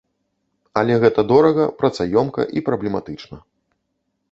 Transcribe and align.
Але 0.79 0.93
гэта 1.03 1.21
дорага, 1.33 1.67
працаёмка 1.83 2.41
і 2.59 2.67
праблематычна. 2.71 3.37